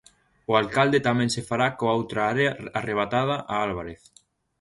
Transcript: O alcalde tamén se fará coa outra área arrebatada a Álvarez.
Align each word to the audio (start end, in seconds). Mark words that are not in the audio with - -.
O 0.49 0.53
alcalde 0.61 1.05
tamén 1.07 1.29
se 1.35 1.41
fará 1.49 1.67
coa 1.79 1.97
outra 1.99 2.21
área 2.33 2.49
arrebatada 2.79 3.35
a 3.53 3.55
Álvarez. 3.67 4.01